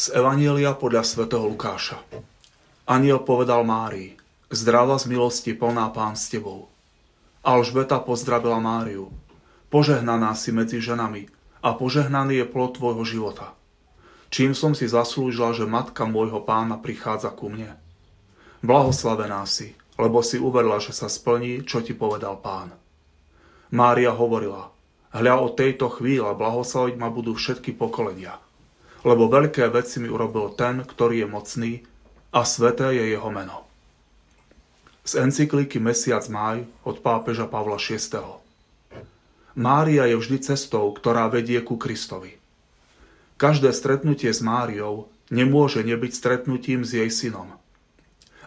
[0.00, 2.00] Z Evanielia podľa svätého Lukáša.
[2.88, 4.16] Aniel povedal Márii,
[4.48, 6.72] zdrava z milosti plná pán s tebou.
[7.44, 9.12] Alžbeta pozdravila Máriu,
[9.68, 11.28] požehnaná si medzi ženami
[11.60, 13.52] a požehnaný je plod tvojho života.
[14.32, 17.76] Čím som si zaslúžila, že matka môjho pána prichádza ku mne.
[18.64, 22.72] Blahoslavená si, lebo si uverila, že sa splní, čo ti povedal pán.
[23.68, 24.72] Mária hovorila,
[25.12, 28.40] hľa od tejto chvíle blahoslaviť ma budú všetky pokolenia–
[29.04, 31.72] lebo veľké veci mi urobil ten, ktorý je mocný
[32.30, 33.64] a sveté je jeho meno.
[35.02, 38.38] Z encykliky Mesiac máj od pápeža Pavla VI.
[39.58, 42.38] Mária je vždy cestou, ktorá vedie ku Kristovi.
[43.40, 47.56] Každé stretnutie s Máriou nemôže nebyť stretnutím s jej synom.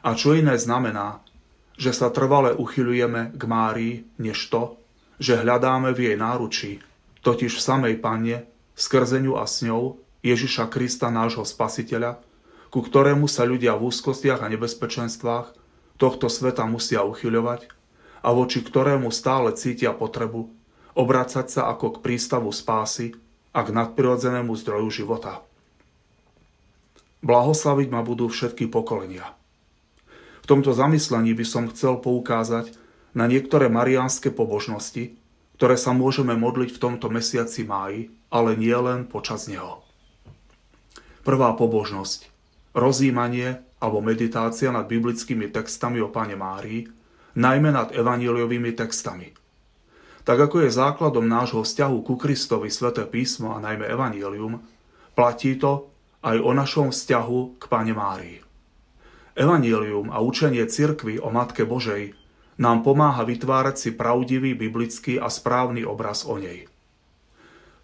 [0.06, 1.20] A čo iné znamená,
[1.76, 4.78] že sa trvale uchyľujeme k Márii, než to,
[5.18, 6.72] že hľadáme v jej náručí,
[7.26, 8.46] totiž v samej Panne,
[8.78, 12.24] skrze a s ňou, Ježiša Krista, nášho spasiteľa,
[12.72, 15.54] ku ktorému sa ľudia v úzkostiach a nebezpečenstvách
[16.00, 17.68] tohto sveta musia uchyľovať
[18.24, 20.50] a voči ktorému stále cítia potrebu
[20.96, 23.14] obracať sa ako k prístavu spásy
[23.52, 25.44] a k nadprirodzenému zdroju života.
[27.22, 29.28] Blahoslaviť ma budú všetky pokolenia.
[30.44, 32.76] V tomto zamyslení by som chcel poukázať
[33.16, 35.16] na niektoré mariánske pobožnosti,
[35.56, 39.83] ktoré sa môžeme modliť v tomto mesiaci máji, ale nie len počas neho.
[41.24, 42.28] Prvá pobožnosť.
[42.76, 46.84] Rozímanie alebo meditácia nad biblickými textami o Pane Márii,
[47.40, 49.32] najmä nad evaníliovými textami.
[50.28, 54.60] Tak ako je základom nášho vzťahu ku Kristovi sväté písmo a najmä evanílium,
[55.16, 55.88] platí to
[56.28, 58.40] aj o našom vzťahu k Pane Márii.
[59.40, 62.20] Evanílium a učenie cirkvy o Matke Božej
[62.60, 66.68] nám pomáha vytvárať si pravdivý biblický a správny obraz o nej.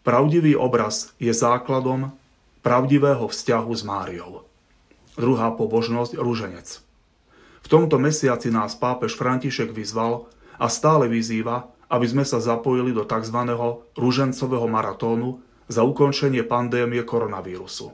[0.03, 2.11] Pravdivý obraz je základom
[2.59, 4.43] pravdivého vzťahu s Máriou.
[5.15, 6.67] Druhá pobožnosť rúženec.
[7.59, 13.03] V tomto mesiaci nás pápež František vyzval a stále vyzýva, aby sme sa zapojili do
[13.03, 13.39] tzv.
[13.97, 17.91] rúžencového maratónu za ukončenie pandémie koronavírusu.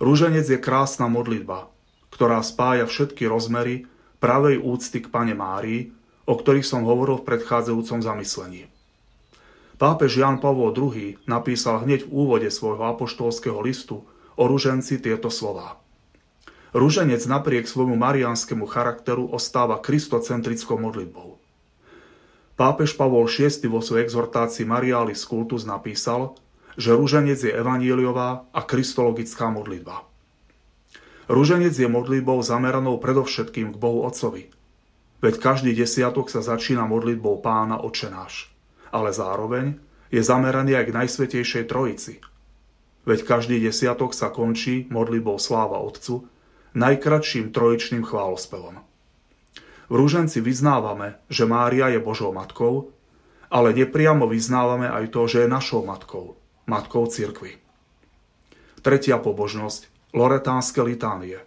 [0.00, 1.68] Rúženec je krásna modlitba,
[2.08, 3.84] ktorá spája všetky rozmery
[4.20, 5.92] pravej úcty k Pane Márii,
[6.24, 8.68] o ktorých som hovoril v predchádzajúcom zamyslení.
[9.80, 14.04] Pápež Jan Pavol II napísal hneď v úvode svojho apoštolského listu
[14.36, 15.80] o ruženci tieto slová.
[16.76, 21.40] Ruženec napriek svojmu marianskému charakteru ostáva kristocentrickou modlitbou.
[22.60, 26.36] Pápež Pavol VI vo svojej exhortácii Marialis Cultus napísal,
[26.76, 30.04] že ruženec je evaníliová a kristologická modlitba.
[31.32, 34.52] Rúženec je modlitbou zameranou predovšetkým k Bohu Otcovi.
[35.24, 38.49] Veď každý desiatok sa začína modlitbou pána Očenáš
[38.90, 39.78] ale zároveň
[40.10, 42.14] je zameraný aj k Najsvetejšej Trojici.
[43.06, 46.26] Veď každý desiatok sa končí modlitbou sláva Otcu,
[46.76, 48.82] najkratším trojičným chválospevom.
[49.90, 52.94] V rúženci vyznávame, že Mária je Božou matkou,
[53.50, 56.38] ale nepriamo vyznávame aj to, že je našou matkou,
[56.70, 57.58] matkou cirkvy.
[58.78, 59.90] Tretia pobožnosť–
[60.20, 61.42] loretánske litánie.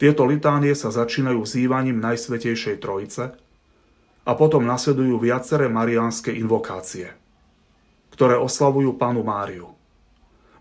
[0.00, 3.24] Tieto litánie sa začínajú vzývaním Najsvetejšej Trojice–
[4.22, 7.10] a potom nasledujú viaceré mariánske invokácie,
[8.14, 9.74] ktoré oslavujú panu Máriu.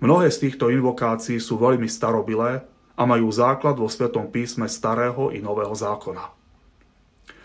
[0.01, 2.65] Mnohé z týchto invokácií sú veľmi starobilé
[2.97, 6.33] a majú základ vo Svetom písme Starého i Nového zákona.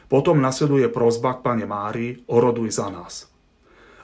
[0.09, 3.29] Potom nasleduje prozba k Pane Márii oroduj za nás.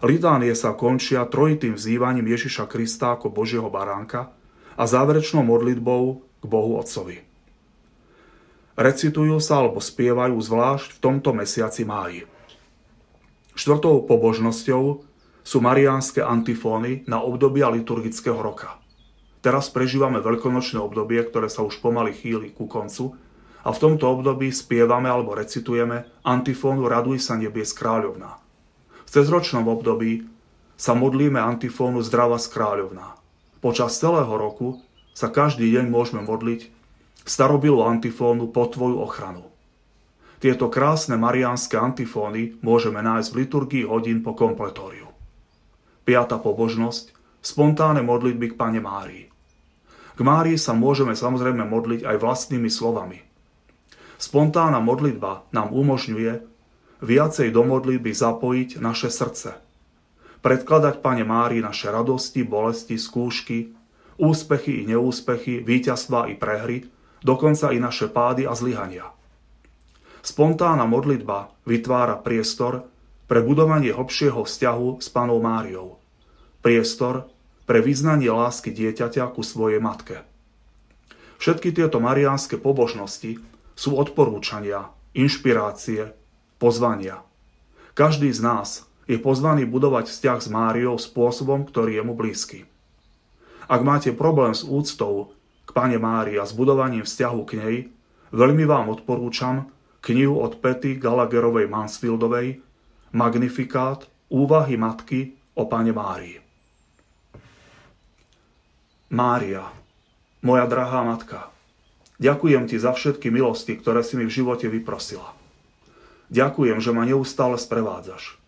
[0.02, 4.34] Litánie sa končia trojitým vzývaním Ježiša Krista ako Božieho baránka
[4.74, 6.02] a záverečnou modlitbou
[6.42, 7.31] k Bohu Otcovi.
[8.72, 12.24] Recitujú sa alebo spievajú zvlášť v tomto mesiaci máji.
[13.52, 15.04] Štvrtou pobožnosťou
[15.44, 18.80] sú mariánske antifóny na obdobia liturgického roka.
[19.44, 23.12] Teraz prežívame veľkonočné obdobie, ktoré sa už pomaly chýli ku koncu
[23.60, 28.38] a v tomto období spievame alebo recitujeme antifónu Raduj sa nebies kráľovná.
[29.04, 30.24] V cezročnom období
[30.80, 33.20] sa modlíme antifónu Zdrava z kráľovná.
[33.60, 34.80] Počas celého roku
[35.12, 36.81] sa každý deň môžeme modliť
[37.22, 39.46] starobilú antifónu po tvoju ochranu.
[40.42, 45.06] Tieto krásne mariánske antifóny môžeme nájsť v liturgii hodín po kompletóriu.
[46.02, 47.14] Piata pobožnosť–
[47.52, 49.30] spontánne modlitby k Pane Márii.
[50.18, 53.22] K Márii sa môžeme samozrejme modliť aj vlastnými slovami.
[54.18, 56.42] Spontánna modlitba nám umožňuje
[57.06, 59.54] viacej do modlitby zapojiť naše srdce.
[60.42, 63.70] Predkladať Pane Márii naše radosti, bolesti, skúšky,
[64.18, 66.78] úspechy i neúspechy, víťazstva i prehry–
[67.22, 69.10] dokonca i naše pády a zlyhania.
[70.22, 72.86] Spontánna modlitba vytvára priestor
[73.26, 75.98] pre budovanie hlbšieho vzťahu s Panou Máriou.
[76.62, 77.26] Priestor,
[77.66, 80.22] pre vyznanie lásky dieťaťa ku svojej matke.
[81.42, 83.42] Všetky tieto mariánske pobožnosti
[83.74, 86.14] sú odporúčania, inšpirácie,
[86.62, 87.18] pozvania.
[87.98, 92.62] Každý z nás je pozvaný budovať vzťah s Máriou spôsobom, ktorý je mu blízky.
[93.66, 95.34] Ak máte problém s úctou
[95.72, 97.76] Pane Márii a s budovaním vzťahu k nej,
[98.32, 99.72] veľmi vám odporúčam
[100.04, 102.60] knihu od Pety Gallagherovej Mansfieldovej
[103.12, 106.40] Magnifikát Úvahy matky o Pane Márii.
[109.12, 109.68] Mária,
[110.40, 111.52] moja drahá matka,
[112.16, 115.36] ďakujem ti za všetky milosti, ktoré si mi v živote vyprosila.
[116.32, 118.40] Ďakujem, že ma neustále sprevádzaš.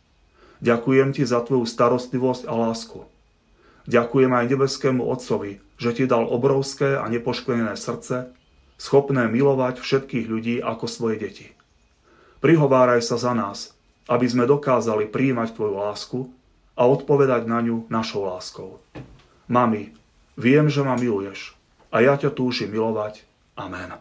[0.65, 3.05] Ďakujem ti za tvoju starostlivosť a lásku.
[3.85, 8.33] Ďakujem aj nebeskému Otcovi, že ti dal obrovské a nepoškvenené srdce,
[8.81, 11.49] schopné milovať všetkých ľudí ako svoje deti.
[12.41, 13.77] Prihováraj sa za nás,
[14.09, 16.21] aby sme dokázali príjmať tvoju lásku
[16.77, 18.81] a odpovedať na ňu našou láskou.
[19.49, 19.93] Mami,
[20.35, 21.55] Viem, že ma miluješ
[21.95, 23.23] a ja ťa túžim milovať.
[23.55, 23.95] Amen.